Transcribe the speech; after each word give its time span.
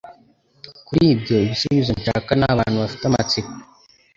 Kuri 0.87 1.03
ibyo 1.13 1.33
Ibisubizo 1.45 1.91
nshaka 1.99 2.29
ni 2.39 2.45
abantu 2.53 2.75
bafite 2.83 3.03
amatsiko… 3.07 3.51